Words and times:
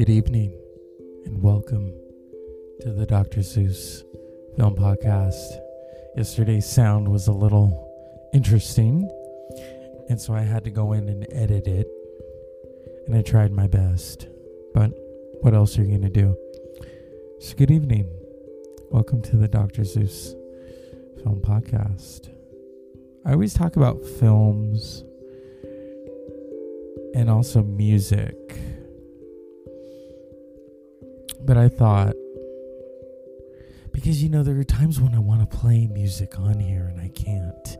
Good 0.00 0.08
evening, 0.08 0.58
and 1.26 1.42
welcome 1.42 1.92
to 2.80 2.90
the 2.90 3.04
Dr. 3.04 3.42
Zeus 3.42 4.02
Film 4.56 4.74
Podcast. 4.74 5.60
Yesterday's 6.16 6.64
sound 6.64 7.06
was 7.06 7.28
a 7.28 7.32
little 7.32 7.86
interesting, 8.32 9.10
and 10.08 10.18
so 10.18 10.32
I 10.32 10.40
had 10.40 10.64
to 10.64 10.70
go 10.70 10.94
in 10.94 11.10
and 11.10 11.26
edit 11.30 11.66
it, 11.66 11.86
and 13.06 13.14
I 13.14 13.20
tried 13.20 13.52
my 13.52 13.66
best. 13.66 14.26
But 14.72 14.90
what 15.42 15.52
else 15.52 15.78
are 15.78 15.82
you 15.82 15.88
going 15.88 16.00
to 16.00 16.08
do? 16.08 16.34
So, 17.38 17.54
good 17.56 17.70
evening. 17.70 18.08
Welcome 18.90 19.20
to 19.24 19.36
the 19.36 19.48
Dr. 19.48 19.84
Zeus 19.84 20.34
Film 21.22 21.42
Podcast. 21.42 22.30
I 23.26 23.32
always 23.32 23.52
talk 23.52 23.76
about 23.76 24.02
films 24.02 25.04
and 27.14 27.28
also 27.28 27.62
music. 27.62 28.39
But 31.50 31.56
I 31.56 31.68
thought, 31.68 32.14
because 33.90 34.22
you 34.22 34.28
know, 34.28 34.44
there 34.44 34.56
are 34.60 34.62
times 34.62 35.00
when 35.00 35.16
I 35.16 35.18
want 35.18 35.40
to 35.40 35.56
play 35.58 35.88
music 35.88 36.38
on 36.38 36.60
here 36.60 36.86
and 36.86 37.00
I 37.00 37.08
can't. 37.08 37.76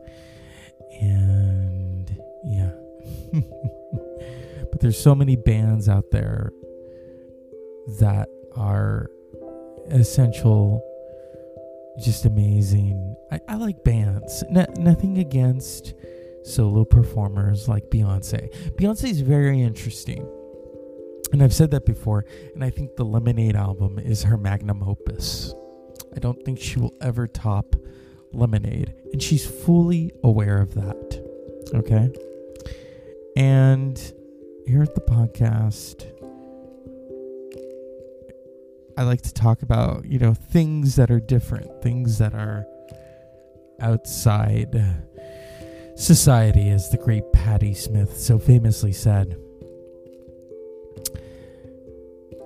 And 0.99 2.21
yeah. 2.43 2.71
but 4.71 4.81
there's 4.81 5.01
so 5.01 5.15
many 5.15 5.37
bands 5.37 5.87
out 5.87 6.11
there 6.11 6.51
that 8.01 8.27
are 8.57 9.09
essential, 9.87 10.83
just 11.97 12.25
amazing. 12.25 13.15
I, 13.31 13.39
I 13.47 13.55
like 13.55 13.85
bands. 13.85 14.43
No, 14.49 14.65
nothing 14.79 15.17
against 15.17 15.93
solo 16.43 16.83
performers 16.83 17.69
like 17.69 17.89
Beyonce. 17.89 18.53
Beyonce 18.75 19.05
is 19.05 19.21
very 19.21 19.61
interesting. 19.61 20.27
And 21.31 21.41
I've 21.41 21.53
said 21.53 21.71
that 21.71 21.85
before, 21.85 22.25
and 22.53 22.63
I 22.63 22.69
think 22.69 22.95
the 22.95 23.05
Lemonade 23.05 23.55
album 23.55 23.97
is 23.99 24.23
her 24.23 24.37
magnum 24.37 24.83
opus. 24.83 25.53
I 26.15 26.19
don't 26.19 26.43
think 26.43 26.59
she 26.59 26.79
will 26.79 26.93
ever 27.01 27.27
top 27.27 27.75
Lemonade, 28.33 28.93
and 29.13 29.23
she's 29.23 29.45
fully 29.45 30.11
aware 30.23 30.61
of 30.61 30.73
that. 30.73 31.25
Okay? 31.73 32.09
And 33.35 33.97
here 34.67 34.83
at 34.83 34.93
the 34.93 35.01
podcast, 35.01 36.05
I 38.97 39.03
like 39.03 39.21
to 39.21 39.33
talk 39.33 39.61
about, 39.61 40.05
you 40.05 40.19
know, 40.19 40.33
things 40.33 40.97
that 40.97 41.09
are 41.09 41.19
different, 41.19 41.81
things 41.81 42.17
that 42.17 42.33
are 42.33 42.65
outside 43.79 44.83
society, 45.95 46.69
as 46.69 46.89
the 46.89 46.97
great 46.97 47.31
Patti 47.31 47.73
Smith 47.73 48.17
so 48.17 48.37
famously 48.37 48.91
said. 48.91 49.37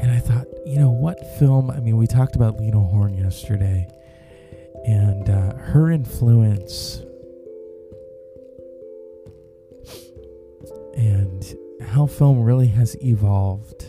And 0.05 0.13
I 0.13 0.19
thought, 0.19 0.45
you 0.67 0.77
know, 0.77 0.91
what 0.91 1.17
film? 1.39 1.71
I 1.71 1.79
mean, 1.79 1.97
we 1.97 2.05
talked 2.05 2.35
about 2.35 2.59
Lena 2.59 2.79
Horne 2.79 3.15
yesterday, 3.15 3.87
and 4.85 5.27
uh, 5.27 5.55
her 5.55 5.89
influence, 5.89 7.01
and 10.95 11.43
how 11.81 12.05
film 12.05 12.43
really 12.43 12.67
has 12.67 12.95
evolved. 13.03 13.83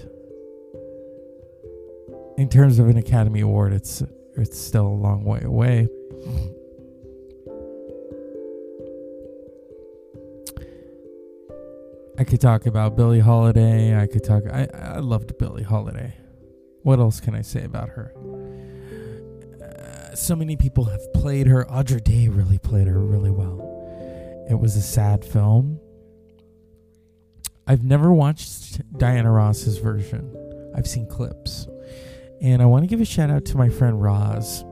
In 2.38 2.48
terms 2.48 2.78
of 2.78 2.88
an 2.88 2.96
Academy 2.96 3.42
Award, 3.42 3.74
it's 3.74 4.02
it's 4.36 4.58
still 4.58 4.86
a 4.86 4.88
long 4.88 5.22
way 5.22 5.42
away. 5.42 5.86
Could 12.26 12.40
talk 12.40 12.66
about 12.66 12.96
Billie 12.96 13.20
Holiday. 13.20 13.96
I 13.96 14.06
could 14.06 14.24
talk. 14.24 14.42
I 14.52 14.68
I 14.74 14.98
loved 14.98 15.38
Billie 15.38 15.62
Holiday. 15.62 16.14
What 16.82 16.98
else 16.98 17.20
can 17.20 17.34
I 17.34 17.42
say 17.42 17.64
about 17.64 17.90
her? 17.90 18.12
Uh, 19.62 20.14
so 20.14 20.34
many 20.34 20.56
people 20.56 20.84
have 20.84 21.00
played 21.14 21.46
her. 21.46 21.68
Andra 21.70 22.00
Day 22.00 22.28
really 22.28 22.58
played 22.58 22.88
her 22.88 22.98
really 22.98 23.30
well. 23.30 24.46
It 24.50 24.54
was 24.54 24.76
a 24.76 24.82
sad 24.82 25.24
film. 25.24 25.80
I've 27.66 27.84
never 27.84 28.12
watched 28.12 28.80
Diana 28.98 29.30
Ross's 29.30 29.78
version. 29.78 30.32
I've 30.76 30.86
seen 30.86 31.08
clips. 31.08 31.66
And 32.40 32.60
I 32.60 32.66
want 32.66 32.84
to 32.84 32.86
give 32.86 33.00
a 33.00 33.04
shout 33.04 33.30
out 33.30 33.44
to 33.46 33.56
my 33.56 33.68
friend 33.68 34.00
Roz. 34.00 34.62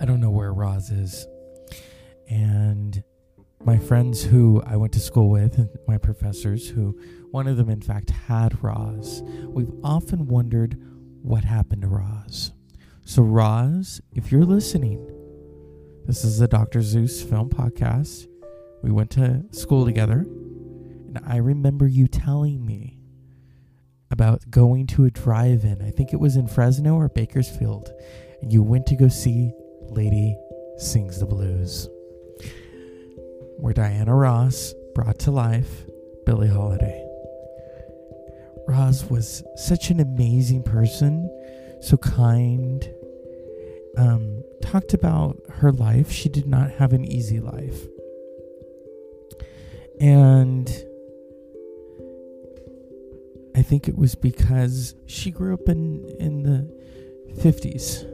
I 0.00 0.04
don't 0.06 0.20
know 0.20 0.30
where 0.30 0.52
Roz 0.52 0.90
is. 0.90 1.26
And 2.28 3.02
my 3.62 3.78
friends 3.78 4.24
who 4.24 4.62
I 4.64 4.76
went 4.76 4.92
to 4.94 5.00
school 5.00 5.28
with, 5.28 5.68
my 5.86 5.98
professors, 5.98 6.68
who 6.68 6.98
one 7.30 7.46
of 7.46 7.58
them, 7.58 7.68
in 7.68 7.82
fact, 7.82 8.10
had 8.10 8.62
Roz, 8.62 9.22
we've 9.48 9.72
often 9.84 10.26
wondered 10.26 10.80
what 11.22 11.44
happened 11.44 11.82
to 11.82 11.88
Roz. 11.88 12.52
So, 13.04 13.22
Roz, 13.22 14.00
if 14.14 14.32
you're 14.32 14.46
listening, 14.46 15.06
this 16.06 16.24
is 16.24 16.38
the 16.38 16.48
Dr. 16.48 16.80
Zeus 16.80 17.22
film 17.22 17.50
podcast. 17.50 18.26
We 18.82 18.90
went 18.90 19.10
to 19.12 19.44
school 19.50 19.84
together, 19.84 20.20
and 20.20 21.20
I 21.26 21.36
remember 21.36 21.86
you 21.86 22.08
telling 22.08 22.64
me 22.64 22.98
about 24.10 24.50
going 24.50 24.86
to 24.88 25.04
a 25.04 25.10
drive 25.10 25.64
in. 25.64 25.82
I 25.82 25.90
think 25.90 26.14
it 26.14 26.18
was 26.18 26.36
in 26.36 26.48
Fresno 26.48 26.94
or 26.94 27.08
Bakersfield, 27.10 27.92
and 28.40 28.50
you 28.50 28.62
went 28.62 28.86
to 28.86 28.96
go 28.96 29.08
see 29.08 29.52
Lady 29.82 30.34
Sings 30.78 31.20
the 31.20 31.26
Blues 31.26 31.90
where 33.60 33.74
Diana 33.74 34.14
Ross 34.14 34.74
brought 34.94 35.18
to 35.20 35.30
life 35.30 35.84
Billie 36.24 36.48
Holiday. 36.48 37.06
Roz 38.66 39.04
was 39.10 39.42
such 39.56 39.90
an 39.90 40.00
amazing 40.00 40.62
person, 40.62 41.28
so 41.80 41.96
kind. 41.96 42.88
Um, 43.96 44.42
talked 44.62 44.94
about 44.94 45.38
her 45.48 45.72
life. 45.72 46.10
She 46.10 46.28
did 46.28 46.46
not 46.46 46.70
have 46.72 46.92
an 46.92 47.04
easy 47.04 47.40
life. 47.40 47.86
And 50.00 50.68
I 53.56 53.62
think 53.62 53.88
it 53.88 53.98
was 53.98 54.14
because 54.14 54.94
she 55.06 55.30
grew 55.30 55.52
up 55.52 55.68
in, 55.68 56.08
in 56.18 56.42
the 56.44 56.70
50s 57.42 58.06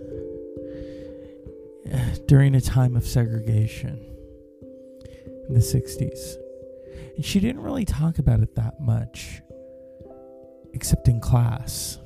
during 2.27 2.55
a 2.55 2.61
time 2.61 2.97
of 2.97 3.07
segregation 3.07 4.06
in 5.49 5.55
the 5.55 5.61
60s. 5.61 6.37
And 7.17 7.25
she 7.25 7.41
didn't 7.41 7.63
really 7.63 7.85
talk 7.85 8.19
about 8.19 8.41
it 8.41 8.55
that 8.57 8.81
much, 8.81 9.41
except 10.73 11.09
in 11.09 11.21
class. 11.21 11.99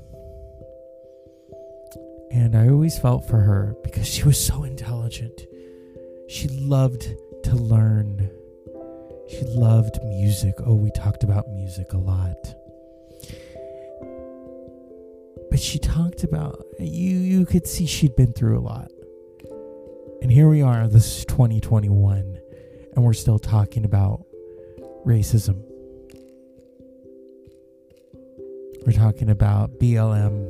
And 2.30 2.56
I 2.56 2.68
always 2.68 2.98
felt 2.98 3.26
for 3.26 3.38
her 3.38 3.74
because 3.82 4.06
she 4.06 4.22
was 4.22 4.38
so 4.38 4.62
intelligent. 4.62 5.46
She 6.28 6.48
loved 6.48 7.08
to 7.44 7.56
learn. 7.56 8.30
She 9.28 9.42
loved 9.46 9.98
music. 10.04 10.54
Oh, 10.64 10.74
we 10.74 10.90
talked 10.92 11.24
about 11.24 11.48
music 11.48 11.92
a 11.92 11.98
lot. 11.98 12.54
But 15.50 15.58
she 15.58 15.80
talked 15.80 16.22
about 16.22 16.64
you 16.78 17.18
you 17.18 17.44
could 17.44 17.66
see 17.66 17.86
she'd 17.86 18.14
been 18.14 18.32
through 18.32 18.58
a 18.58 18.62
lot. 18.62 18.90
And 20.22 20.30
here 20.30 20.48
we 20.48 20.62
are, 20.62 20.86
this 20.86 21.18
is 21.18 21.24
2021 21.24 22.39
and 22.94 23.04
we're 23.04 23.12
still 23.12 23.38
talking 23.38 23.84
about 23.84 24.24
racism. 25.06 25.62
We're 28.86 28.92
talking 28.92 29.30
about 29.30 29.78
BLM 29.78 30.46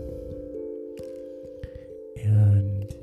and 2.17 2.95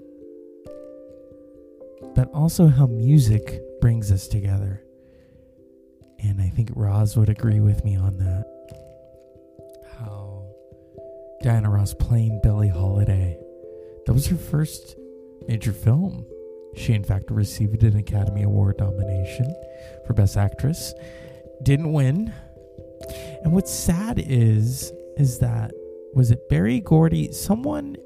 but 2.15 2.31
also 2.33 2.67
how 2.67 2.87
music 2.87 3.61
brings 3.81 4.11
us 4.11 4.27
together. 4.27 4.81
And 6.19 6.41
I 6.41 6.49
think 6.49 6.69
Roz 6.75 7.15
would 7.15 7.29
agree 7.29 7.59
with 7.59 7.83
me 7.83 7.95
on 7.95 8.17
that. 8.17 8.45
How 9.99 10.45
Diana 11.43 11.69
Ross 11.69 11.93
playing 11.93 12.39
Billie 12.41 12.69
Holiday. 12.69 13.37
That 14.05 14.13
was 14.13 14.25
her 14.27 14.35
first 14.35 14.95
major 15.47 15.73
film. 15.73 16.25
She, 16.77 16.93
in 16.93 17.03
fact, 17.03 17.31
received 17.31 17.83
an 17.83 17.97
Academy 17.97 18.43
Award 18.43 18.79
nomination 18.79 19.53
for 20.05 20.13
Best 20.13 20.37
Actress. 20.37 20.93
Didn't 21.63 21.91
win. 21.91 22.33
And 23.43 23.51
what's 23.51 23.71
sad 23.71 24.19
is, 24.19 24.91
is 25.17 25.39
that, 25.39 25.71
was 26.13 26.31
it 26.31 26.47
Berry 26.49 26.79
Gordy? 26.79 27.31
Someone 27.31 27.97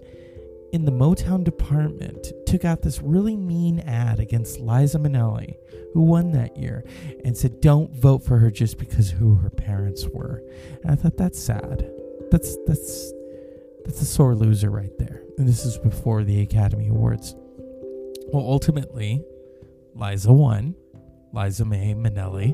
in 0.72 0.86
the 0.86 0.92
Motown 0.92 1.44
department 1.44 2.32
took 2.46 2.64
out 2.64 2.82
this 2.82 3.02
really 3.02 3.36
mean 3.36 3.80
ad 3.82 4.20
against 4.20 4.60
Liza 4.60 5.00
Minnelli, 5.00 5.58
who 5.94 6.02
won 6.02 6.32
that 6.32 6.58
year, 6.58 6.86
and 7.26 7.36
said, 7.36 7.60
"Don't 7.60 7.94
vote 7.94 8.24
for 8.24 8.38
her 8.38 8.50
just 8.50 8.78
because 8.78 9.12
who 9.12 9.36
her 9.36 9.50
parents 9.50 10.08
were." 10.08 10.42
And 10.82 10.92
I 10.92 10.96
thought 10.96 11.18
that's 11.18 11.40
sad. 11.40 11.90
That's 12.32 12.58
that's 12.66 13.12
that's 13.84 14.02
a 14.02 14.06
sore 14.06 14.36
loser 14.36 14.70
right 14.70 14.98
there. 14.98 15.22
And 15.38 15.48
this 15.48 15.66
is 15.66 15.78
before 15.78 16.24
the 16.24 16.42
Academy 16.42 16.88
Awards. 16.88 17.36
Well, 18.34 18.46
ultimately, 18.46 19.24
Liza 19.94 20.32
won. 20.32 20.76
Liza 21.34 21.66
May 21.66 21.94
Minnelli 21.94 22.52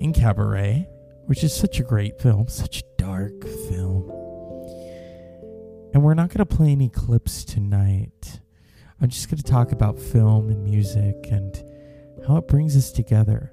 in 0.00 0.12
Cabaret, 0.12 0.88
which 1.26 1.44
is 1.44 1.54
such 1.54 1.80
a 1.80 1.82
great 1.82 2.20
film, 2.20 2.48
such 2.48 2.80
a 2.80 2.82
dark 2.98 3.42
film. 3.68 4.10
And 5.94 6.02
we're 6.02 6.14
not 6.14 6.28
going 6.30 6.46
to 6.46 6.46
play 6.46 6.70
any 6.72 6.88
clips 6.88 7.44
tonight. 7.44 8.40
I'm 9.00 9.08
just 9.08 9.30
going 9.30 9.38
to 9.38 9.42
talk 9.42 9.72
about 9.72 9.98
film 9.98 10.48
and 10.48 10.64
music 10.64 11.16
and 11.30 11.54
how 12.26 12.36
it 12.36 12.48
brings 12.48 12.76
us 12.76 12.92
together. 12.92 13.52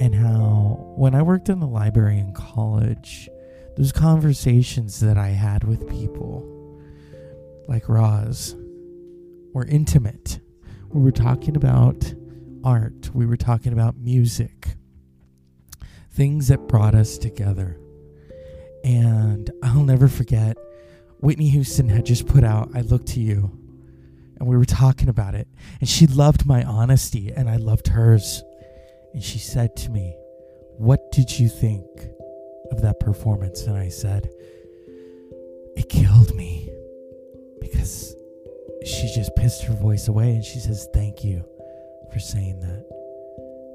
And 0.00 0.14
how, 0.14 0.94
when 0.96 1.14
I 1.14 1.22
worked 1.22 1.48
in 1.48 1.60
the 1.60 1.66
library 1.66 2.18
in 2.18 2.32
college, 2.32 3.28
those 3.76 3.92
conversations 3.92 5.00
that 5.00 5.18
I 5.18 5.28
had 5.28 5.64
with 5.64 5.88
people, 5.88 6.46
like 7.68 7.88
Roz, 7.88 8.56
were 9.52 9.66
intimate. 9.66 10.40
We 10.90 11.02
were 11.02 11.12
talking 11.12 11.56
about 11.56 12.14
art, 12.64 13.10
we 13.14 13.26
were 13.26 13.36
talking 13.36 13.72
about 13.72 13.96
music, 13.96 14.76
things 16.10 16.48
that 16.48 16.68
brought 16.68 16.94
us 16.94 17.18
together. 17.18 17.78
And 18.84 19.50
I'll 19.62 19.84
never 19.84 20.08
forget, 20.08 20.56
Whitney 21.20 21.48
Houston 21.50 21.88
had 21.88 22.06
just 22.06 22.26
put 22.26 22.44
out 22.44 22.70
I 22.74 22.80
Look 22.80 23.06
to 23.06 23.20
You. 23.20 23.56
And 24.38 24.48
we 24.48 24.56
were 24.56 24.64
talking 24.64 25.10
about 25.10 25.34
it. 25.34 25.48
And 25.80 25.88
she 25.88 26.06
loved 26.06 26.46
my 26.46 26.64
honesty, 26.64 27.30
and 27.30 27.48
I 27.48 27.56
loved 27.56 27.88
hers. 27.88 28.42
And 29.12 29.22
she 29.22 29.38
said 29.38 29.76
to 29.76 29.90
me, 29.90 30.16
What 30.78 31.12
did 31.12 31.38
you 31.38 31.48
think 31.48 31.84
of 32.70 32.80
that 32.80 33.00
performance? 33.00 33.62
And 33.66 33.76
I 33.76 33.90
said, 33.90 34.30
It 35.76 35.90
killed 35.90 36.34
me 36.34 36.70
because 37.60 38.16
she 38.84 39.12
just 39.14 39.34
pissed 39.36 39.62
her 39.64 39.74
voice 39.74 40.08
away. 40.08 40.30
And 40.30 40.44
she 40.44 40.58
says, 40.58 40.88
Thank 40.92 41.24
you 41.24 41.44
for 42.12 42.18
saying 42.18 42.60
that. 42.60 42.86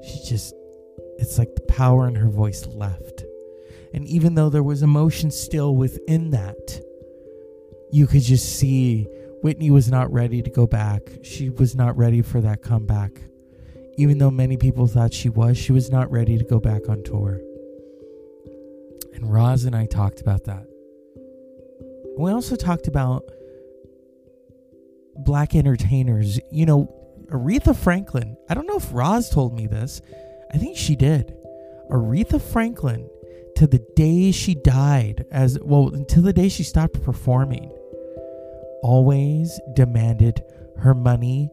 She 0.04 0.28
just, 0.28 0.54
it's 1.18 1.38
like 1.38 1.54
the 1.54 1.62
power 1.62 2.06
in 2.08 2.14
her 2.14 2.28
voice 2.28 2.66
left. 2.66 3.24
And 3.92 4.06
even 4.06 4.34
though 4.34 4.50
there 4.50 4.62
was 4.62 4.82
emotion 4.82 5.30
still 5.30 5.74
within 5.74 6.30
that, 6.30 6.80
you 7.90 8.06
could 8.06 8.22
just 8.22 8.58
see 8.58 9.08
Whitney 9.42 9.70
was 9.70 9.90
not 9.90 10.12
ready 10.12 10.42
to 10.42 10.50
go 10.50 10.66
back. 10.66 11.02
She 11.22 11.50
was 11.50 11.74
not 11.74 11.96
ready 11.96 12.20
for 12.20 12.40
that 12.40 12.62
comeback. 12.62 13.20
Even 13.96 14.18
though 14.18 14.30
many 14.30 14.56
people 14.56 14.86
thought 14.86 15.14
she 15.14 15.28
was, 15.28 15.56
she 15.56 15.72
was 15.72 15.90
not 15.90 16.10
ready 16.10 16.36
to 16.36 16.44
go 16.44 16.60
back 16.60 16.88
on 16.88 17.02
tour. 17.02 17.40
And 19.14 19.32
Roz 19.32 19.64
and 19.64 19.74
I 19.74 19.86
talked 19.86 20.20
about 20.20 20.44
that. 20.44 20.66
We 22.18 22.30
also 22.30 22.56
talked 22.56 22.88
about 22.88 23.24
black 25.18 25.54
entertainers. 25.54 26.38
You 26.50 26.66
know, 26.66 26.92
Aretha 27.30 27.76
Franklin, 27.76 28.36
I 28.48 28.54
don't 28.54 28.66
know 28.66 28.76
if 28.76 28.92
Roz 28.92 29.30
told 29.30 29.54
me 29.54 29.66
this. 29.66 30.00
I 30.52 30.58
think 30.58 30.76
she 30.76 30.96
did. 30.96 31.34
Aretha 31.90 32.40
Franklin 32.40 33.08
to 33.56 33.66
the 33.66 33.84
day 33.96 34.32
she 34.32 34.54
died, 34.54 35.24
as 35.30 35.58
well, 35.60 35.94
until 35.94 36.22
the 36.22 36.32
day 36.32 36.48
she 36.48 36.62
stopped 36.62 37.02
performing, 37.02 37.72
always 38.82 39.58
demanded 39.74 40.42
her 40.78 40.94
money 40.94 41.50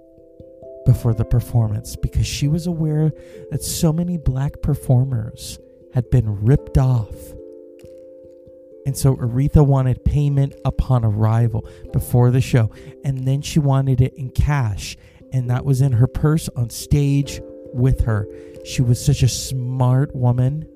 before 0.86 1.14
the 1.14 1.24
performance 1.24 1.96
because 1.96 2.28
she 2.28 2.48
was 2.48 2.68
aware 2.68 3.12
that 3.52 3.64
so 3.64 3.94
many 3.94 4.18
black 4.18 4.62
performers 4.62 5.58
had 5.94 6.10
been 6.10 6.44
ripped 6.44 6.78
off. 6.78 7.16
And 8.86 8.98
so 8.98 9.16
Aretha 9.16 9.66
wanted 9.66 10.04
payment 10.04 10.56
upon 10.66 11.06
arrival 11.06 11.68
before 11.92 12.32
the 12.32 12.42
show, 12.42 12.70
and 13.04 13.26
then 13.26 13.42
she 13.42 13.60
wanted 13.60 14.02
it 14.02 14.14
in 14.16 14.30
cash, 14.30 14.98
and 15.32 15.50
that 15.50 15.64
was 15.64 15.82
in 15.82 15.94
her 15.94 16.08
purse 16.08 16.50
on 16.56 16.70
stage 16.70 17.40
with 17.74 18.02
her. 18.02 18.28
She 18.66 18.82
was 18.82 19.04
such 19.04 19.24
a 19.24 19.30
smart 19.30 20.14
woman 20.16 20.68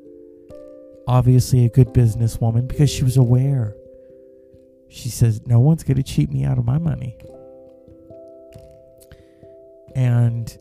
obviously 1.07 1.63
a 1.65 1.69
good 1.69 1.87
businesswoman 1.87 2.67
because 2.67 2.89
she 2.89 3.03
was 3.03 3.17
aware. 3.17 3.75
She 4.89 5.09
says, 5.09 5.45
No 5.45 5.59
one's 5.59 5.83
going 5.83 5.97
to 5.97 6.03
cheat 6.03 6.29
me 6.29 6.43
out 6.43 6.57
of 6.57 6.65
my 6.65 6.77
money. 6.77 7.17
And 9.95 10.55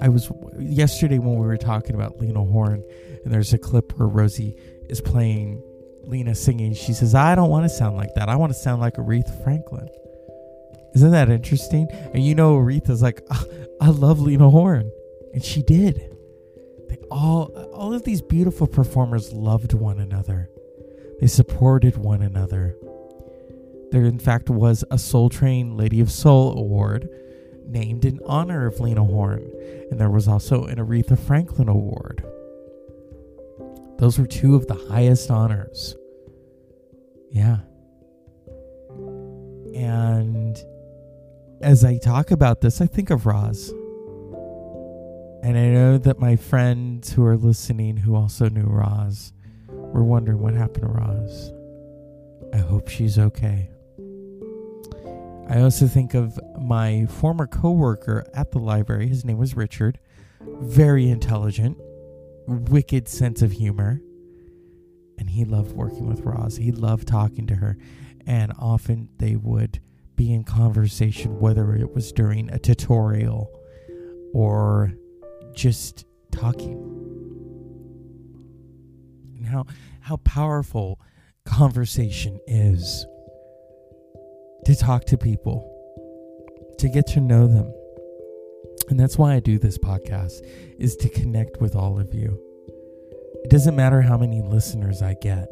I 0.00 0.08
was 0.08 0.30
yesterday 0.58 1.18
when 1.18 1.36
we 1.36 1.46
were 1.46 1.58
talking 1.58 1.94
about 1.94 2.18
Lena 2.18 2.42
Horne, 2.44 2.82
and 3.24 3.32
there's 3.32 3.52
a 3.52 3.58
clip 3.58 3.98
where 3.98 4.08
Rosie 4.08 4.56
is 4.88 5.00
playing 5.00 5.62
Lena 6.04 6.34
singing. 6.34 6.74
She 6.74 6.92
says, 6.92 7.14
I 7.14 7.34
don't 7.34 7.50
want 7.50 7.64
to 7.64 7.68
sound 7.68 7.96
like 7.96 8.14
that. 8.14 8.28
I 8.28 8.36
want 8.36 8.52
to 8.52 8.58
sound 8.58 8.80
like 8.80 8.94
Aretha 8.94 9.42
Franklin. 9.42 9.88
Isn't 10.94 11.10
that 11.12 11.30
interesting? 11.30 11.88
And 12.12 12.24
you 12.24 12.34
know, 12.34 12.56
Aretha's 12.56 13.02
like, 13.02 13.26
I 13.80 13.88
love 13.88 14.20
Lena 14.20 14.50
Horne. 14.50 14.90
And 15.32 15.42
she 15.42 15.62
did 15.62 16.14
They 16.88 16.98
all 17.10 17.44
all 17.72 17.94
of 17.94 18.04
these 18.04 18.20
beautiful 18.20 18.66
performers 18.66 19.32
loved 19.32 19.72
one 19.72 19.98
another. 19.98 20.50
They 21.20 21.26
supported 21.26 21.96
one 21.96 22.20
another. 22.20 22.76
There 23.90 24.04
in 24.04 24.18
fact 24.18 24.50
was 24.50 24.84
a 24.90 24.98
Soul 24.98 25.30
Train 25.30 25.76
Lady 25.76 26.00
of 26.00 26.10
Soul 26.10 26.58
award 26.58 27.08
named 27.66 28.04
in 28.04 28.20
honor 28.26 28.66
of 28.66 28.80
Lena 28.80 29.04
Horne, 29.04 29.50
and 29.90 29.98
there 29.98 30.10
was 30.10 30.28
also 30.28 30.64
an 30.64 30.76
Aretha 30.76 31.18
Franklin 31.18 31.68
award. 31.68 32.22
Those 34.02 34.18
were 34.18 34.26
two 34.26 34.56
of 34.56 34.66
the 34.66 34.74
highest 34.90 35.30
honors. 35.30 35.94
Yeah. 37.30 37.58
And 39.76 40.58
as 41.60 41.84
I 41.84 41.98
talk 41.98 42.32
about 42.32 42.62
this, 42.62 42.80
I 42.80 42.86
think 42.86 43.10
of 43.10 43.26
Roz. 43.26 43.68
And 45.44 45.56
I 45.56 45.68
know 45.68 45.98
that 45.98 46.18
my 46.18 46.34
friends 46.34 47.12
who 47.12 47.24
are 47.24 47.36
listening 47.36 47.96
who 47.96 48.16
also 48.16 48.48
knew 48.48 48.64
Roz 48.64 49.32
were 49.68 50.02
wondering 50.02 50.40
what 50.40 50.54
happened 50.54 50.82
to 50.82 50.88
Roz. 50.88 51.52
I 52.52 52.56
hope 52.56 52.88
she's 52.88 53.20
okay. 53.20 53.70
I 55.48 55.60
also 55.60 55.86
think 55.86 56.14
of 56.14 56.40
my 56.60 57.06
former 57.06 57.46
coworker 57.46 58.26
at 58.34 58.50
the 58.50 58.58
library. 58.58 59.06
His 59.06 59.24
name 59.24 59.38
was 59.38 59.54
Richard. 59.54 60.00
Very 60.40 61.08
intelligent, 61.08 61.78
wicked 62.46 63.08
sense 63.08 63.42
of 63.42 63.52
humor. 63.52 64.00
And 65.18 65.30
he 65.30 65.44
loved 65.44 65.72
working 65.72 66.06
with 66.06 66.20
Roz. 66.20 66.56
He 66.56 66.72
loved 66.72 67.06
talking 67.06 67.46
to 67.46 67.54
her. 67.54 67.76
And 68.26 68.52
often 68.58 69.08
they 69.18 69.36
would 69.36 69.80
be 70.16 70.32
in 70.32 70.44
conversation, 70.44 71.38
whether 71.38 71.74
it 71.74 71.94
was 71.94 72.12
during 72.12 72.50
a 72.50 72.58
tutorial 72.58 73.50
or 74.32 74.92
just 75.54 76.04
talking. 76.30 76.78
And 79.36 79.46
how 79.46 79.66
how 80.00 80.16
powerful 80.18 81.00
conversation 81.44 82.38
is 82.46 83.06
to 84.64 84.74
talk 84.74 85.04
to 85.06 85.18
people, 85.18 85.68
to 86.78 86.88
get 86.88 87.06
to 87.08 87.20
know 87.20 87.46
them. 87.46 87.72
And 88.88 88.98
that's 88.98 89.16
why 89.16 89.34
I 89.34 89.40
do 89.40 89.58
this 89.58 89.78
podcast 89.78 90.44
is 90.78 90.96
to 90.96 91.08
connect 91.08 91.60
with 91.60 91.74
all 91.74 91.98
of 91.98 92.14
you. 92.14 92.38
It 93.44 93.50
doesn't 93.50 93.76
matter 93.76 94.02
how 94.02 94.18
many 94.18 94.42
listeners 94.42 95.02
I 95.02 95.14
get. 95.14 95.48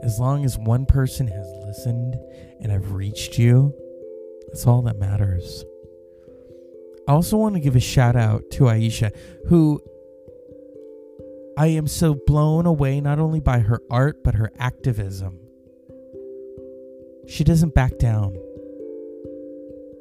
As 0.00 0.18
long 0.18 0.44
as 0.44 0.58
one 0.58 0.84
person 0.84 1.26
has 1.26 1.46
listened 1.64 2.16
and 2.60 2.72
I've 2.72 2.92
reached 2.92 3.38
you, 3.38 3.74
that's 4.48 4.66
all 4.66 4.82
that 4.82 4.98
matters. 4.98 5.64
I 7.08 7.12
also 7.12 7.36
want 7.36 7.54
to 7.54 7.60
give 7.60 7.76
a 7.76 7.80
shout 7.80 8.16
out 8.16 8.42
to 8.52 8.64
Aisha, 8.64 9.16
who 9.48 9.80
I 11.56 11.68
am 11.68 11.86
so 11.86 12.18
blown 12.26 12.66
away 12.66 13.00
not 13.00 13.18
only 13.18 13.40
by 13.40 13.60
her 13.60 13.80
art, 13.90 14.22
but 14.22 14.34
her 14.34 14.52
activism. 14.58 15.38
She 17.28 17.44
doesn't 17.44 17.74
back 17.74 17.98
down. 17.98 18.36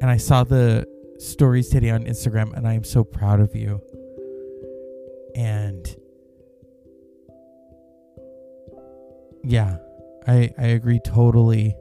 And 0.01 0.09
I 0.09 0.17
saw 0.17 0.43
the 0.43 0.87
stories 1.19 1.69
today 1.69 1.89
on 1.89 2.05
Instagram, 2.05 2.55
and 2.55 2.67
I 2.67 2.73
am 2.73 2.83
so 2.83 3.03
proud 3.03 3.39
of 3.39 3.55
you. 3.55 3.81
And 5.35 5.95
yeah, 9.43 9.77
I, 10.27 10.53
I 10.57 10.67
agree 10.67 10.99
totally. 10.99 11.75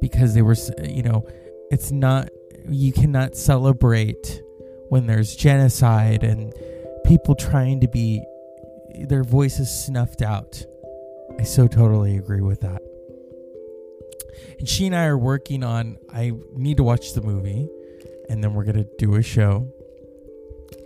Because 0.00 0.34
they 0.34 0.42
were, 0.42 0.56
you 0.82 1.02
know, 1.02 1.26
it's 1.70 1.90
not 1.90 2.30
you 2.68 2.92
cannot 2.92 3.36
celebrate 3.36 4.42
when 4.88 5.06
there's 5.06 5.34
genocide 5.36 6.24
and 6.24 6.52
people 7.04 7.34
trying 7.34 7.80
to 7.80 7.88
be 7.88 8.24
their 9.08 9.24
voices 9.24 9.70
snuffed 9.70 10.22
out. 10.22 10.64
I 11.38 11.44
so 11.44 11.68
totally 11.68 12.16
agree 12.16 12.40
with 12.40 12.60
that. 12.60 12.82
And 14.58 14.68
she 14.68 14.86
and 14.86 14.94
I 14.94 15.06
are 15.06 15.18
working 15.18 15.64
on 15.64 15.96
I 16.12 16.32
need 16.54 16.76
to 16.76 16.82
watch 16.82 17.14
the 17.14 17.22
movie 17.22 17.68
and 18.28 18.42
then 18.42 18.54
we're 18.54 18.64
to 18.64 18.88
do 18.98 19.14
a 19.16 19.22
show. 19.22 19.72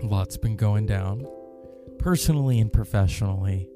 Lots 0.02 0.36
been 0.36 0.56
going 0.56 0.86
down 0.86 1.26
personally 1.98 2.60
and 2.60 2.72
professionally. 2.72 3.68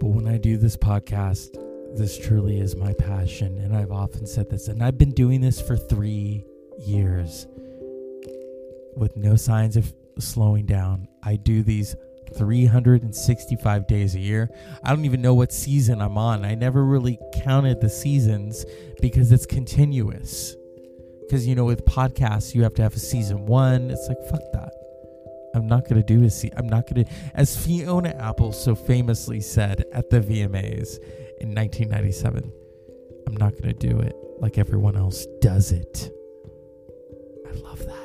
But 0.00 0.08
when 0.08 0.26
I 0.26 0.38
do 0.38 0.56
this 0.56 0.76
podcast, 0.76 1.54
this 1.96 2.18
truly 2.18 2.60
is 2.60 2.76
my 2.76 2.94
passion 2.94 3.58
and 3.58 3.76
I've 3.76 3.92
often 3.92 4.26
said 4.26 4.48
this 4.50 4.68
and 4.68 4.82
I've 4.82 4.98
been 4.98 5.12
doing 5.12 5.40
this 5.40 5.60
for 5.60 5.76
3 5.76 6.44
years 6.86 7.46
with 8.96 9.16
no 9.16 9.36
signs 9.36 9.76
of 9.76 9.92
slowing 10.18 10.66
down. 10.66 11.08
I 11.22 11.36
do 11.36 11.62
these 11.62 11.94
365 12.36 13.86
days 13.86 14.14
a 14.14 14.20
year. 14.20 14.50
I 14.82 14.90
don't 14.90 15.04
even 15.04 15.20
know 15.20 15.34
what 15.34 15.52
season 15.52 16.00
I'm 16.00 16.18
on. 16.18 16.44
I 16.44 16.54
never 16.54 16.84
really 16.84 17.18
counted 17.42 17.80
the 17.80 17.88
seasons 17.88 18.64
because 19.00 19.32
it's 19.32 19.46
continuous. 19.46 20.56
Because, 21.20 21.46
you 21.46 21.54
know, 21.54 21.64
with 21.64 21.84
podcasts, 21.84 22.54
you 22.54 22.62
have 22.62 22.74
to 22.74 22.82
have 22.82 22.94
a 22.94 22.98
season 22.98 23.46
one. 23.46 23.90
It's 23.90 24.08
like, 24.08 24.18
fuck 24.30 24.42
that. 24.52 24.72
I'm 25.54 25.66
not 25.66 25.88
going 25.88 26.00
to 26.00 26.02
do 26.02 26.24
a 26.24 26.30
season. 26.30 26.58
I'm 26.58 26.68
not 26.68 26.88
going 26.88 27.04
to. 27.04 27.12
As 27.34 27.56
Fiona 27.56 28.10
Apple 28.10 28.52
so 28.52 28.74
famously 28.74 29.40
said 29.40 29.84
at 29.92 30.10
the 30.10 30.20
VMAs 30.20 30.98
in 31.40 31.54
1997, 31.54 32.52
I'm 33.26 33.36
not 33.36 33.52
going 33.52 33.74
to 33.74 33.88
do 33.88 33.98
it 34.00 34.14
like 34.40 34.58
everyone 34.58 34.96
else 34.96 35.26
does 35.40 35.72
it. 35.72 36.10
I 37.46 37.52
love 37.58 37.84
that. 37.84 37.99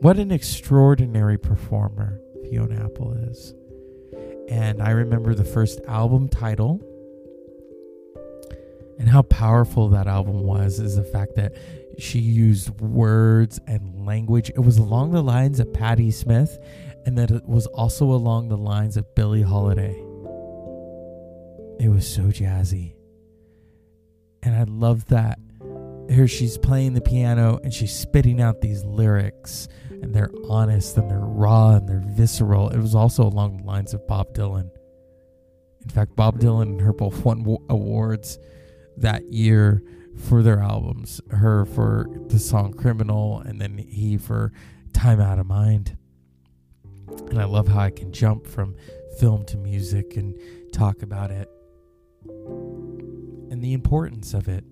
What 0.00 0.18
an 0.18 0.32
extraordinary 0.32 1.36
performer 1.36 2.18
Fiona 2.42 2.84
Apple 2.84 3.12
is. 3.12 3.54
And 4.48 4.82
I 4.82 4.90
remember 4.92 5.34
the 5.34 5.44
first 5.44 5.78
album 5.86 6.28
title 6.28 6.80
and 8.98 9.10
how 9.10 9.20
powerful 9.22 9.88
that 9.90 10.06
album 10.06 10.42
was 10.42 10.80
is 10.80 10.96
the 10.96 11.04
fact 11.04 11.34
that 11.36 11.54
she 11.98 12.18
used 12.18 12.70
words 12.80 13.60
and 13.66 14.06
language. 14.06 14.48
It 14.48 14.60
was 14.60 14.78
along 14.78 15.10
the 15.12 15.22
lines 15.22 15.60
of 15.60 15.72
Patti 15.74 16.10
Smith, 16.10 16.58
and 17.04 17.18
that 17.18 17.30
it 17.30 17.46
was 17.46 17.66
also 17.66 18.06
along 18.06 18.48
the 18.48 18.56
lines 18.56 18.96
of 18.96 19.14
Billie 19.14 19.42
Holiday. 19.42 19.94
It 21.78 21.90
was 21.90 22.06
so 22.06 22.22
jazzy. 22.24 22.94
And 24.42 24.54
I 24.54 24.64
love 24.64 25.06
that. 25.06 25.38
Here 26.08 26.26
she's 26.26 26.58
playing 26.58 26.94
the 26.94 27.00
piano 27.00 27.60
and 27.62 27.72
she's 27.72 27.94
spitting 27.94 28.40
out 28.40 28.60
these 28.60 28.84
lyrics, 28.84 29.68
and 30.02 30.14
they're 30.14 30.30
honest 30.48 30.96
and 30.96 31.10
they're 31.10 31.18
raw 31.18 31.76
and 31.76 31.88
they're 31.88 32.02
visceral. 32.04 32.68
It 32.70 32.78
was 32.78 32.94
also 32.94 33.24
along 33.24 33.58
the 33.58 33.64
lines 33.64 33.94
of 33.94 34.06
Bob 34.06 34.34
Dylan. 34.34 34.70
In 35.82 35.88
fact, 35.88 36.16
Bob 36.16 36.38
Dylan 36.38 36.62
and 36.62 36.80
her 36.80 36.92
both 36.92 37.24
won 37.24 37.44
awards 37.68 38.38
that 38.96 39.32
year 39.32 39.82
for 40.28 40.42
their 40.42 40.60
albums. 40.60 41.20
Her 41.30 41.64
for 41.64 42.06
the 42.26 42.38
song 42.38 42.72
Criminal, 42.72 43.40
and 43.40 43.60
then 43.60 43.78
he 43.78 44.16
for 44.18 44.52
Time 44.92 45.20
Out 45.20 45.38
of 45.38 45.46
Mind. 45.46 45.96
And 47.28 47.40
I 47.40 47.44
love 47.44 47.68
how 47.68 47.80
I 47.80 47.90
can 47.90 48.12
jump 48.12 48.46
from 48.46 48.76
film 49.18 49.44
to 49.46 49.56
music 49.56 50.16
and 50.16 50.34
talk 50.72 51.02
about 51.02 51.30
it 51.30 51.48
and 52.26 53.62
the 53.62 53.72
importance 53.72 54.32
of 54.32 54.48
it. 54.48 54.64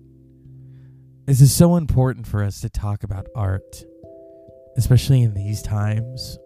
This 1.25 1.41
is 1.41 1.53
so 1.53 1.75
important 1.75 2.25
for 2.25 2.43
us 2.43 2.61
to 2.61 2.69
talk 2.69 3.03
about 3.03 3.27
art, 3.35 3.83
especially 4.77 5.23
in 5.23 5.33
these 5.33 5.61
times, 5.61 6.37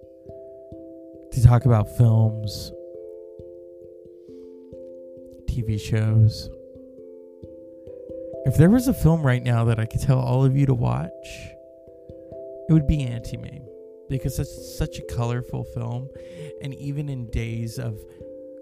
to 1.32 1.44
talk 1.44 1.66
about 1.66 1.90
films, 1.98 2.72
TV 5.48 5.80
shows. 5.80 6.50
If 8.46 8.58
there 8.58 8.70
was 8.70 8.88
a 8.88 8.94
film 8.94 9.24
right 9.24 9.42
now 9.42 9.66
that 9.66 9.80
I 9.80 9.86
could 9.86 10.02
tell 10.02 10.20
all 10.20 10.44
of 10.44 10.56
you 10.56 10.66
to 10.66 10.74
watch, 10.74 11.10
it 12.70 12.74
would 12.74 12.88
be 12.88 13.04
Auntie 13.04 13.38
Mame 13.38 13.66
because 14.10 14.38
it's 14.40 14.78
such 14.78 14.98
a 14.98 15.16
colorful 15.16 15.64
film. 15.64 16.10
And 16.62 16.74
even 16.76 17.10
in 17.10 17.30
days 17.30 17.80
of 17.80 17.98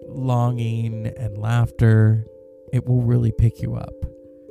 longing 0.06 1.06
and 1.16 1.36
laughter, 1.38 2.26
it 2.72 2.86
will 2.86 3.02
really 3.02 3.32
pick 3.32 3.60
you 3.60 3.74
up. 3.74 3.94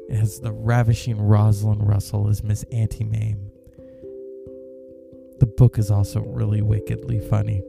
It 0.09 0.17
has 0.17 0.39
the 0.39 0.51
ravishing 0.51 1.19
Rosalind 1.19 1.87
Russell 1.87 2.27
as 2.29 2.43
Miss 2.43 2.63
Auntie 2.71 3.03
Mame. 3.03 3.50
Book 5.57 5.77
is 5.77 5.91
also 5.91 6.21
really 6.21 6.61
wickedly 6.61 7.19
funny. 7.19 7.61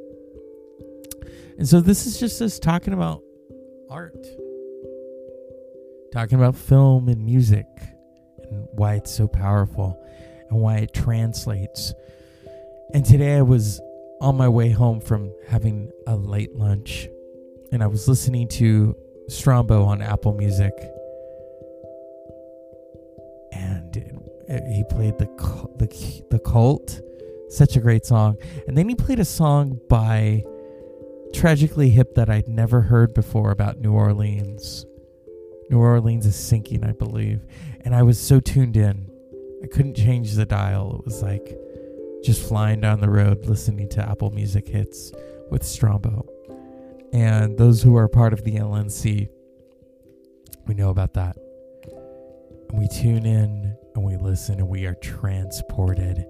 And 1.58 1.68
so 1.68 1.80
this 1.80 2.06
is 2.06 2.18
just 2.18 2.40
us 2.40 2.58
talking 2.58 2.92
about 2.92 3.22
art 3.90 4.16
talking 6.12 6.38
about 6.38 6.54
film 6.54 7.08
and 7.08 7.24
music 7.24 7.66
and 8.50 8.68
why 8.72 8.94
it's 8.94 9.14
so 9.14 9.26
powerful 9.26 9.98
and 10.50 10.60
why 10.60 10.76
it 10.76 10.92
translates. 10.92 11.94
And 12.92 13.04
today 13.04 13.36
I 13.36 13.42
was 13.42 13.80
on 14.20 14.36
my 14.36 14.48
way 14.48 14.70
home 14.70 15.00
from 15.00 15.32
having 15.48 15.90
a 16.06 16.14
late 16.14 16.54
lunch 16.54 17.08
and 17.72 17.82
I 17.82 17.86
was 17.86 18.06
listening 18.06 18.48
to 18.48 18.94
Strombo 19.30 19.86
on 19.86 20.02
Apple 20.02 20.34
Music. 20.34 20.74
And 23.52 23.96
it, 23.96 24.14
it, 24.48 24.74
he 24.74 24.84
played 24.90 25.18
the, 25.18 25.26
the 25.76 26.22
the 26.30 26.38
cult, 26.40 27.00
such 27.52 27.76
a 27.76 27.80
great 27.80 28.06
song. 28.06 28.36
And 28.66 28.76
then 28.76 28.88
he 28.88 28.94
played 28.94 29.20
a 29.20 29.24
song 29.24 29.80
by 29.88 30.44
Tragically 31.32 31.90
Hip 31.90 32.14
that 32.14 32.30
I'd 32.30 32.48
never 32.48 32.80
heard 32.80 33.14
before 33.14 33.50
about 33.50 33.78
New 33.78 33.92
Orleans. 33.92 34.86
New 35.70 35.78
Orleans 35.78 36.26
is 36.26 36.36
sinking, 36.36 36.84
I 36.84 36.92
believe. 36.92 37.44
And 37.82 37.94
I 37.94 38.02
was 38.02 38.18
so 38.18 38.40
tuned 38.40 38.76
in. 38.76 39.10
I 39.62 39.66
couldn't 39.66 39.94
change 39.94 40.32
the 40.32 40.46
dial. 40.46 40.96
It 40.98 41.04
was 41.04 41.22
like 41.22 41.56
just 42.22 42.46
flying 42.46 42.80
down 42.80 43.00
the 43.00 43.10
road 43.10 43.46
listening 43.46 43.88
to 43.90 44.08
Apple 44.08 44.30
Music 44.30 44.68
hits 44.68 45.12
with 45.50 45.62
Strombo. 45.62 46.26
And 47.12 47.58
those 47.58 47.82
who 47.82 47.96
are 47.96 48.08
part 48.08 48.32
of 48.32 48.44
the 48.44 48.52
LNC, 48.52 49.28
we 50.66 50.74
know 50.74 50.90
about 50.90 51.14
that. 51.14 51.36
And 52.70 52.78
we 52.78 52.88
tune 52.88 53.26
in 53.26 53.76
and 53.94 54.04
we 54.04 54.16
listen 54.16 54.58
and 54.58 54.68
we 54.68 54.86
are 54.86 54.94
transported. 54.94 56.24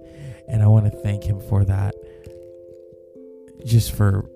And 0.47 0.61
I 0.61 0.67
want 0.67 0.91
to 0.91 0.97
thank 1.01 1.23
him 1.23 1.39
for 1.41 1.65
that. 1.65 1.95
Just 3.65 3.91
for 3.93 4.29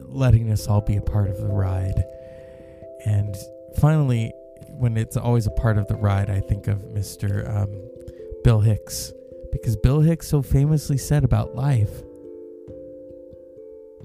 letting 0.00 0.50
us 0.50 0.66
all 0.66 0.80
be 0.80 0.96
a 0.96 1.02
part 1.02 1.28
of 1.28 1.38
the 1.38 1.48
ride. 1.48 2.04
And 3.04 3.34
finally, 3.78 4.32
when 4.78 4.96
it's 4.96 5.16
always 5.16 5.46
a 5.46 5.50
part 5.50 5.78
of 5.78 5.88
the 5.88 5.96
ride, 5.96 6.30
I 6.30 6.40
think 6.40 6.68
of 6.68 6.78
Mr. 6.78 7.48
Um, 7.48 7.70
Bill 8.44 8.60
Hicks. 8.60 9.12
Because 9.50 9.76
Bill 9.76 10.00
Hicks 10.00 10.28
so 10.28 10.40
famously 10.42 10.96
said 10.96 11.24
about 11.24 11.54
life 11.54 12.02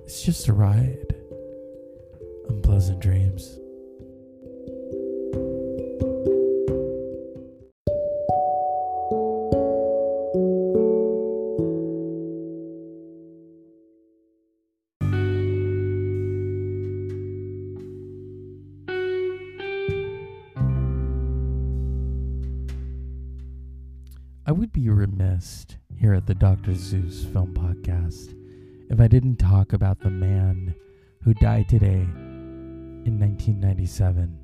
it's 0.08 0.22
just 0.22 0.48
a 0.48 0.54
ride. 0.54 1.14
Unpleasant 2.48 3.02
dreams. 3.02 3.60
Remiss 25.38 25.68
here 26.00 26.14
at 26.14 26.26
the 26.26 26.34
Dr. 26.34 26.74
Zeus 26.74 27.26
Film 27.26 27.54
Podcast 27.54 28.34
if 28.90 29.00
I 29.00 29.08
didn't 29.08 29.38
talk 29.38 29.72
about 29.72 30.00
the 30.00 30.10
man 30.10 30.74
who 31.22 31.34
died 31.36 31.70
today 31.70 32.08
in 33.06 33.20
1997 33.20 34.40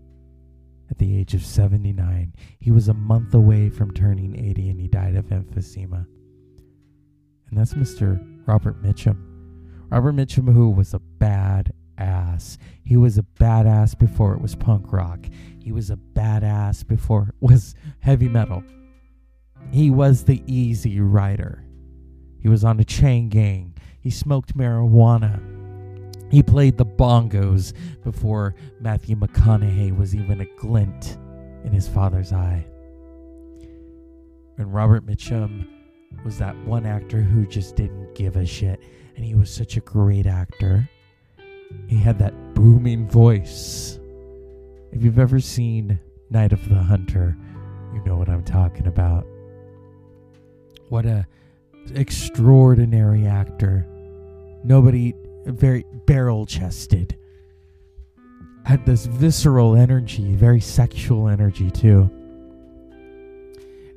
at 0.91 0.97
the 0.99 1.17
age 1.17 1.33
of 1.33 1.43
79. 1.43 2.33
He 2.59 2.69
was 2.69 2.89
a 2.89 2.93
month 2.93 3.33
away 3.33 3.69
from 3.69 3.91
turning 3.91 4.37
80 4.37 4.69
and 4.69 4.79
he 4.79 4.87
died 4.87 5.15
of 5.15 5.25
emphysema. 5.27 6.05
And 7.49 7.57
that's 7.57 7.73
Mr. 7.73 8.23
Robert 8.45 8.83
Mitchum. 8.83 9.17
Robert 9.89 10.15
Mitchum, 10.15 10.53
who 10.53 10.69
was 10.69 10.93
a 10.93 10.99
bad 10.99 11.73
ass. 11.97 12.59
He 12.83 12.97
was 12.97 13.17
a 13.17 13.25
badass 13.39 13.97
before 13.97 14.33
it 14.33 14.41
was 14.41 14.55
punk 14.55 14.91
rock. 14.93 15.25
He 15.59 15.71
was 15.71 15.89
a 15.89 15.97
badass 15.97 16.85
before 16.85 17.29
it 17.29 17.35
was 17.39 17.73
heavy 17.99 18.29
metal. 18.29 18.63
He 19.73 19.89
was 19.89 20.23
the 20.23 20.43
easy 20.45 20.99
rider. 20.99 21.65
He 22.39 22.47
was 22.47 22.63
on 22.63 22.79
a 22.79 22.83
chain 22.83 23.27
gang. 23.27 23.73
He 24.01 24.11
smoked 24.11 24.55
marijuana. 24.55 25.41
He 26.31 26.43
played 26.43 26.77
the 26.77 26.85
bongos 26.85 27.73
before 28.03 28.53
Matthew 28.79 29.15
McConaughey 29.15 29.97
was 29.97 30.13
even 30.13 30.41
a 30.41 30.45
glint 30.59 31.17
in 31.63 31.71
his 31.71 31.87
father's 31.87 32.31
eye. 32.31 32.63
And 34.59 34.71
Robert 34.71 35.07
Mitchum 35.07 35.67
was 36.23 36.37
that 36.37 36.55
one 36.67 36.85
actor 36.85 37.23
who 37.23 37.47
just 37.47 37.75
didn't 37.75 38.13
give 38.13 38.35
a 38.35 38.45
shit. 38.45 38.79
And 39.15 39.25
he 39.25 39.33
was 39.33 39.49
such 39.49 39.75
a 39.75 39.81
great 39.81 40.27
actor. 40.27 40.87
He 41.87 41.97
had 41.97 42.19
that 42.19 42.53
booming 42.53 43.09
voice. 43.09 43.99
If 44.91 45.01
you've 45.01 45.17
ever 45.17 45.39
seen 45.39 45.99
Night 46.29 46.53
of 46.53 46.69
the 46.69 46.75
Hunter, 46.75 47.35
you 47.91 48.03
know 48.05 48.17
what 48.17 48.29
I'm 48.29 48.43
talking 48.43 48.85
about. 48.85 49.25
What 50.93 51.07
a 51.07 51.25
extraordinary 51.95 53.25
actor. 53.25 53.83
Nobody 54.63 55.15
very 55.43 55.87
barrel 56.05 56.45
chested. 56.45 57.17
Had 58.63 58.85
this 58.85 59.07
visceral 59.07 59.75
energy, 59.75 60.35
very 60.35 60.59
sexual 60.59 61.29
energy 61.29 61.71
too. 61.71 62.03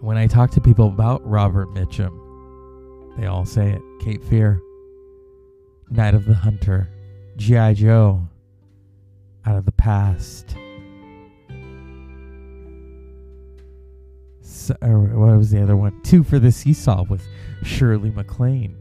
When 0.01 0.17
I 0.17 0.27
talk 0.27 0.53
to 0.53 0.61
people 0.63 0.89
about 0.89 1.23
Robert 1.29 1.69
Mitchum, 1.75 3.19
they 3.19 3.27
all 3.27 3.45
say 3.45 3.73
it. 3.73 3.83
Cape 4.01 4.25
Fear. 4.25 4.59
Night 5.91 6.15
of 6.15 6.25
the 6.25 6.33
Hunter, 6.33 6.89
G.I. 7.37 7.75
Joe, 7.75 8.27
Out 9.45 9.57
of 9.57 9.67
the 9.67 9.73
Past. 9.73 10.57
So, 14.57 14.75
what 14.81 15.37
was 15.37 15.51
the 15.51 15.63
other 15.63 15.77
one? 15.77 16.01
Two 16.03 16.25
for 16.25 16.39
the 16.39 16.51
Seesaw 16.51 17.05
with 17.05 17.29
Shirley 17.63 18.11
MacLaine. 18.11 18.75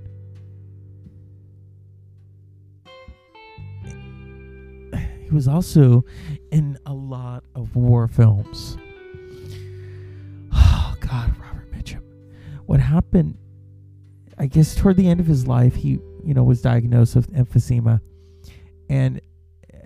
He 4.94 5.32
was 5.32 5.50
also 5.50 6.05
in 6.50 6.79
a 6.86 6.94
lot 6.94 7.44
of 7.55 7.75
war 7.75 8.08
films. 8.08 8.77
Oh, 10.53 10.96
God, 11.01 11.36
Robert 11.39 11.70
Mitchum. 11.72 12.01
What 12.65 12.79
happened, 12.79 13.38
I 14.38 14.46
guess, 14.46 14.75
toward 14.75 14.96
the 14.96 15.10
end 15.10 15.20
of 15.20 15.25
his 15.25 15.46
life, 15.46 15.75
he, 15.75 16.00
you 16.24 16.34
know, 16.34 16.44
was 16.44 16.62
diagnosed 16.62 17.15
with 17.15 17.34
emphysema. 17.34 18.00
And 18.89 19.20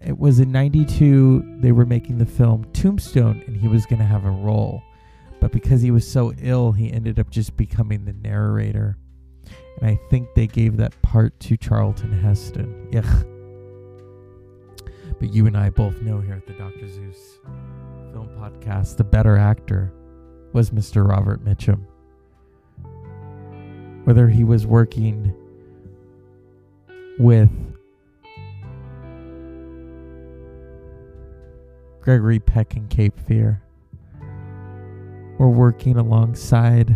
it 0.04 0.18
was 0.18 0.40
in 0.40 0.52
92, 0.52 1.58
they 1.62 1.72
were 1.72 1.86
making 1.86 2.20
the 2.20 2.26
film 2.26 2.66
Tombstone, 2.74 3.44
and 3.48 3.58
he 3.58 3.68
was 3.68 3.86
going 3.88 4.00
to 4.00 4.06
have 4.06 4.26
a 4.26 4.30
role. 4.30 4.84
But 5.40 5.52
because 5.52 5.82
he 5.82 5.92
was 5.92 6.08
so 6.08 6.34
ill, 6.42 6.72
he 6.72 6.92
ended 6.92 7.20
up 7.20 7.30
just 7.30 7.56
becoming 7.56 8.06
the 8.06 8.14
narrator. 8.14 8.98
And 9.80 9.90
I 9.90 10.00
think 10.10 10.34
they 10.36 10.48
gave 10.48 10.78
that 10.78 11.02
part 11.02 11.40
to 11.42 11.58
Charlton 11.58 12.12
Heston. 12.12 12.88
Yuck. 12.92 13.26
But 15.20 15.34
you 15.34 15.48
and 15.48 15.58
I 15.58 15.70
both 15.70 16.02
know 16.02 16.20
here 16.20 16.36
at 16.36 16.48
the 16.48 16.54
Dr. 16.54 16.88
Zeus 16.88 17.40
Film 18.12 18.30
Podcast, 18.38 18.98
the 18.98 19.04
better 19.04 19.38
actor 19.38 19.92
was 20.54 20.72
Mr. 20.72 21.08
Robert 21.08 21.44
Mitchum. 21.44 21.86
Whether 24.06 24.28
he 24.30 24.44
was 24.44 24.66
working 24.66 25.34
with 27.20 27.50
Gregory 32.02 32.40
Peck 32.40 32.76
and 32.76 32.90
Cape 32.90 33.20
Fear 33.20 33.62
or 35.40 35.50
working 35.50 35.98
alongside 35.98 36.96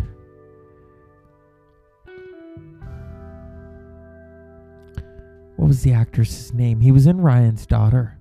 what 5.55 5.67
was 5.67 5.81
the 5.81 5.93
actress's 5.93 6.53
name? 6.53 6.81
He 6.81 6.91
was 6.91 7.07
in 7.07 7.21
Ryan's 7.21 7.65
Daughter, 7.65 8.19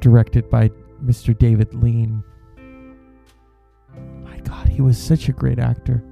directed 0.00 0.48
by 0.48 0.70
Mr. 1.04 1.38
David 1.38 1.74
Lean. 1.74 2.24
My 4.24 4.38
God, 4.38 4.68
he 4.68 4.80
was 4.80 4.96
such 4.96 5.28
a 5.28 5.32
great 5.32 5.58
actor. 5.58 6.02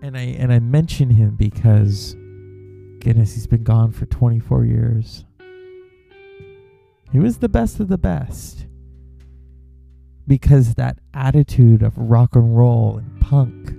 And 0.00 0.16
I 0.16 0.36
and 0.38 0.52
I 0.52 0.60
mention 0.60 1.10
him 1.10 1.34
because 1.34 2.14
goodness, 3.00 3.34
he's 3.34 3.48
been 3.48 3.64
gone 3.64 3.90
for 3.90 4.06
24 4.06 4.64
years. 4.64 5.24
He 7.10 7.18
was 7.18 7.38
the 7.38 7.48
best 7.48 7.80
of 7.80 7.88
the 7.88 7.98
best 7.98 8.67
because 10.28 10.74
that 10.74 10.98
attitude 11.14 11.82
of 11.82 11.96
rock 11.96 12.36
and 12.36 12.56
roll 12.56 12.98
and 12.98 13.20
punk. 13.20 13.74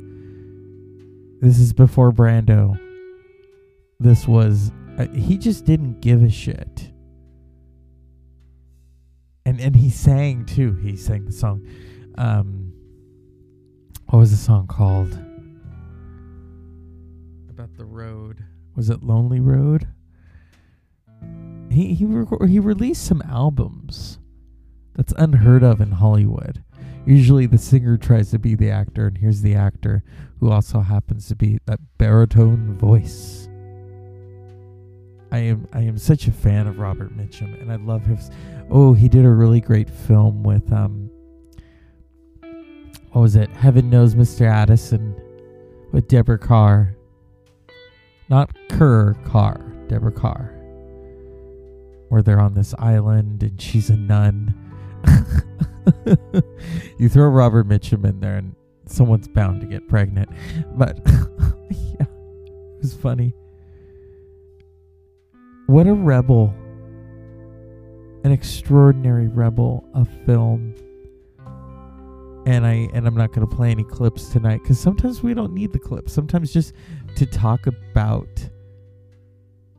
This 1.42 1.60
is 1.60 1.72
before 1.72 2.12
Brando. 2.12 2.78
This 4.00 4.28
was 4.28 4.72
uh, 4.98 5.08
he 5.10 5.38
just 5.38 5.64
didn't 5.64 6.02
give 6.02 6.24
a 6.24 6.30
shit. 6.30 6.92
And 9.46 9.62
and 9.62 9.76
he 9.76 9.90
sang 9.90 10.46
too. 10.46 10.74
He 10.76 10.98
sang 10.98 11.26
the 11.26 11.32
song. 11.32 11.66
Um, 12.18 12.74
what 14.08 14.20
was 14.20 14.32
the 14.32 14.38
song 14.38 14.68
called? 14.68 15.14
About 17.50 17.76
the 17.78 17.86
road. 17.86 18.44
Was 18.76 18.90
it 18.90 19.04
Lonely 19.04 19.40
Road? 19.40 19.88
He 21.70 21.94
he 21.94 22.06
re- 22.06 22.50
he 22.50 22.60
released 22.60 23.06
some 23.06 23.22
albums 23.22 24.19
that's 25.00 25.14
unheard 25.16 25.64
of 25.64 25.80
in 25.80 25.92
Hollywood. 25.92 26.62
Usually 27.06 27.46
the 27.46 27.58
singer 27.58 27.96
tries 27.96 28.32
to 28.32 28.38
be 28.38 28.54
the 28.54 28.70
actor, 28.70 29.08
and 29.08 29.18
here's 29.18 29.42
the 29.42 29.56
actor 29.56 30.04
who 30.42 30.52
also 30.52 30.82
happens 30.82 31.30
to 31.30 31.38
be 31.38 31.58
that 31.68 31.80
baritone 31.98 32.78
voice. 32.78 33.48
I 35.32 35.38
am 35.38 35.70
I 35.72 35.84
am 35.84 35.98
such 35.98 36.28
a 36.28 36.34
fan 36.34 36.68
of 36.68 36.80
Robert 36.80 37.16
Mitchum, 37.16 37.62
and 37.62 37.72
I 37.72 37.78
love 37.78 38.04
his. 38.04 38.30
Oh, 38.70 38.94
he 38.94 39.08
did 39.08 39.24
a 39.24 39.30
really 39.30 39.62
great 39.62 39.90
film 39.90 40.44
with 40.44 40.70
um. 40.74 41.10
What 43.14 43.22
was 43.22 43.38
it? 43.38 43.50
Heaven 43.52 43.90
knows, 43.90 44.16
Mr. 44.16 44.52
Allison, 44.52 45.16
with 45.94 46.10
Deborah 46.10 46.38
Kerr. 46.38 46.94
Not 48.28 48.54
Kerr 48.68 49.14
Carr, 49.24 49.62
Deborah 49.88 50.12
Kerr. 50.12 50.54
Where 52.10 52.22
they're 52.22 52.42
on 52.42 52.54
this 52.54 52.76
island 52.78 53.44
and 53.44 53.62
she's 53.62 53.90
a 53.90 53.96
nun 53.96 54.69
you 56.98 57.10
throw 57.10 57.28
Robert 57.30 57.68
Mitchum 57.68 58.06
in 58.08 58.20
there 58.20 58.36
and 58.36 58.56
someone's 58.86 59.28
bound 59.28 59.62
to 59.62 59.68
get 59.68 59.88
pregnant. 59.88 60.30
But 60.76 61.00
yeah, 61.70 62.06
it 62.06 62.82
was 62.82 62.94
funny. 62.94 63.34
What 65.68 65.88
a 65.88 65.94
rebel. 65.94 66.54
An 68.24 68.32
extraordinary 68.32 69.28
rebel 69.28 69.86
of 69.94 70.10
film. 70.26 70.76
And 72.46 72.66
I 72.66 72.90
and 72.94 73.06
I'm 73.06 73.16
not 73.16 73.32
going 73.32 73.48
to 73.48 73.56
play 73.56 73.70
any 73.70 73.84
clips 73.84 74.30
tonight 74.30 74.64
cuz 74.64 74.80
sometimes 74.80 75.22
we 75.22 75.34
don't 75.34 75.54
need 75.54 75.72
the 75.72 75.80
clips. 75.80 76.14
Sometimes 76.14 76.52
just 76.52 76.74
to 77.16 77.26
talk 77.26 77.68
about 77.68 78.50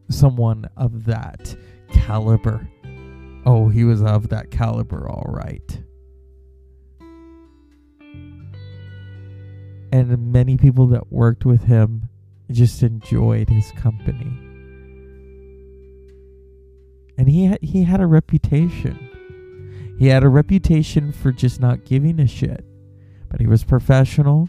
someone 0.08 0.66
of 0.76 1.04
that 1.04 1.56
caliber 1.92 2.68
Oh, 3.46 3.68
he 3.68 3.84
was 3.84 4.02
of 4.02 4.28
that 4.28 4.50
caliber, 4.50 5.08
all 5.08 5.32
right. 5.32 5.82
And 9.92 10.32
many 10.32 10.56
people 10.56 10.86
that 10.88 11.10
worked 11.10 11.44
with 11.44 11.64
him 11.64 12.08
just 12.50 12.82
enjoyed 12.82 13.48
his 13.48 13.72
company. 13.72 14.30
And 17.16 17.28
he 17.28 17.46
had, 17.46 17.58
he 17.62 17.82
had 17.84 18.00
a 18.00 18.06
reputation. 18.06 19.08
He 19.98 20.06
had 20.06 20.22
a 20.22 20.28
reputation 20.28 21.12
for 21.12 21.32
just 21.32 21.60
not 21.60 21.84
giving 21.84 22.20
a 22.20 22.26
shit. 22.26 22.64
But 23.28 23.40
he 23.40 23.46
was 23.46 23.64
professional. 23.64 24.48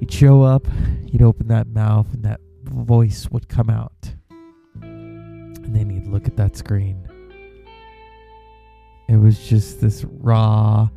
He'd 0.00 0.12
show 0.12 0.42
up, 0.42 0.66
he'd 1.06 1.22
open 1.22 1.48
that 1.48 1.68
mouth, 1.68 2.12
and 2.12 2.24
that 2.24 2.40
voice 2.64 3.28
would 3.30 3.48
come 3.48 3.70
out. 3.70 4.14
And 4.80 5.76
then 5.76 5.90
he'd 5.90 6.08
look 6.08 6.26
at 6.26 6.36
that 6.36 6.56
screen 6.56 7.11
it 9.12 9.18
was 9.18 9.46
just 9.46 9.80
this 9.80 10.04
raw. 10.04 10.88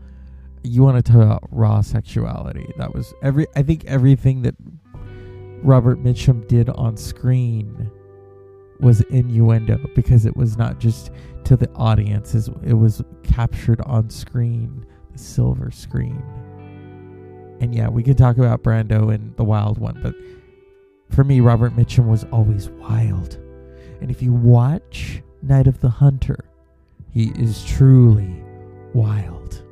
You 0.63 0.83
want 0.83 1.03
to 1.03 1.11
talk 1.11 1.21
about 1.21 1.43
raw 1.51 1.81
sexuality? 1.81 2.71
That 2.77 2.93
was 2.93 3.13
every. 3.21 3.47
I 3.55 3.63
think 3.63 3.85
everything 3.85 4.41
that 4.43 4.55
Robert 5.63 6.03
Mitchum 6.03 6.47
did 6.47 6.69
on 6.69 6.97
screen 6.97 7.91
was 8.79 9.01
innuendo 9.01 9.79
because 9.95 10.25
it 10.25 10.35
was 10.35 10.57
not 10.57 10.79
just 10.79 11.11
to 11.43 11.55
the 11.55 11.69
audience; 11.73 12.33
it 12.35 12.73
was 12.73 13.01
captured 13.23 13.81
on 13.81 14.09
screen, 14.09 14.85
the 15.11 15.17
silver 15.17 15.71
screen. 15.71 16.23
And 17.59 17.73
yeah, 17.73 17.87
we 17.87 18.03
could 18.03 18.17
talk 18.17 18.37
about 18.37 18.63
Brando 18.63 19.13
and 19.13 19.35
the 19.37 19.43
Wild 19.43 19.77
One, 19.77 19.99
but 20.01 20.15
for 21.15 21.23
me, 21.23 21.39
Robert 21.39 21.75
Mitchum 21.75 22.07
was 22.07 22.25
always 22.31 22.69
wild. 22.69 23.39
And 24.01 24.11
if 24.11 24.21
you 24.21 24.33
watch 24.33 25.21
Night 25.41 25.67
of 25.67 25.79
the 25.79 25.89
Hunter, 25.89 26.45
he 27.15 27.31
is 27.39 27.63
truly 27.63 28.43
wild. 28.93 29.63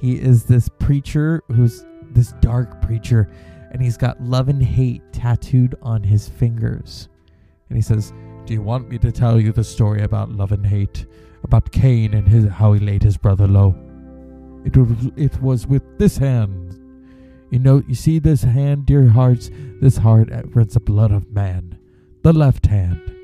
He 0.00 0.20
is 0.20 0.42
this 0.42 0.68
preacher 0.68 1.40
who's 1.52 1.86
this 2.10 2.32
dark 2.40 2.82
preacher, 2.82 3.30
and 3.70 3.80
he's 3.80 3.96
got 3.96 4.20
love 4.20 4.48
and 4.48 4.60
hate 4.60 5.02
tattooed 5.12 5.76
on 5.82 6.02
his 6.02 6.28
fingers. 6.28 7.08
And 7.68 7.78
he 7.78 7.82
says, 7.82 8.12
Do 8.44 8.54
you 8.54 8.62
want 8.62 8.88
me 8.88 8.98
to 8.98 9.12
tell 9.12 9.40
you 9.40 9.52
the 9.52 9.62
story 9.62 10.02
about 10.02 10.32
love 10.32 10.50
and 10.50 10.66
hate? 10.66 11.06
About 11.44 11.70
Cain 11.70 12.14
and 12.14 12.26
his 12.26 12.46
how 12.46 12.72
he 12.72 12.80
laid 12.80 13.04
his 13.04 13.16
brother 13.16 13.46
low? 13.46 13.76
It 14.64 14.76
was, 14.76 15.10
it 15.14 15.40
was 15.40 15.68
with 15.68 15.96
this 15.96 16.16
hand. 16.16 16.74
You 17.50 17.60
know, 17.60 17.84
you 17.86 17.94
see 17.94 18.18
this 18.18 18.42
hand, 18.42 18.84
dear 18.84 19.08
hearts, 19.08 19.52
this 19.80 19.98
heart 19.98 20.28
runs 20.46 20.74
the 20.74 20.80
blood 20.80 21.12
of 21.12 21.30
man. 21.30 21.78
The 22.22 22.32
left 22.32 22.66
hand 22.66 23.14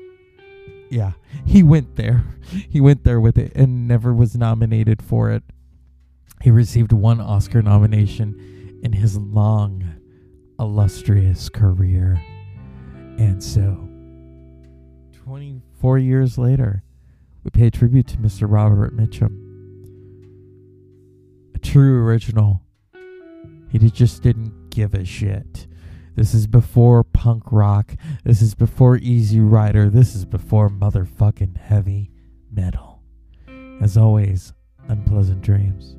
yeah, 0.89 1.13
he 1.45 1.63
went 1.63 1.95
there. 1.95 2.25
He 2.69 2.79
went 2.79 3.03
there 3.03 3.19
with 3.19 3.39
it 3.39 3.53
and 3.55 3.87
never 3.87 4.13
was 4.13 4.35
nominated 4.35 5.01
for 5.01 5.31
it. 5.31 5.43
He 6.41 6.51
received 6.51 6.91
one 6.91 7.19
Oscar 7.19 7.63
nomination 7.63 8.79
in 8.83 8.93
his 8.93 9.17
long, 9.17 9.83
illustrious 10.59 11.49
career. 11.49 12.23
And 13.17 13.43
so, 13.43 13.89
24 15.23 15.97
years 15.97 16.37
later, 16.37 16.83
we 17.43 17.49
pay 17.49 17.71
tribute 17.71 18.07
to 18.09 18.17
Mr. 18.17 18.45
Robert 18.47 18.95
Mitchum. 18.95 19.41
A 21.55 21.59
true 21.59 22.05
original. 22.05 22.61
He 23.69 23.79
just 23.89 24.21
didn't 24.21 24.69
give 24.69 24.93
a 24.93 25.03
shit. 25.03 25.65
This 26.15 26.33
is 26.33 26.47
before 26.47 27.03
punk 27.03 27.51
rock. 27.51 27.95
This 28.23 28.41
is 28.41 28.55
before 28.55 28.95
Easy 28.97 29.41
Rider. 29.41 29.89
This 29.89 30.15
is 30.15 30.23
before 30.23 30.69
motherfucking 30.69 31.57
heavy 31.57 32.09
metal. 32.49 33.01
As 33.81 33.97
always, 33.97 34.53
unpleasant 34.87 35.41
dreams. 35.41 35.97